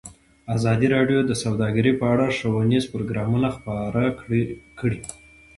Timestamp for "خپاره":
3.57-4.03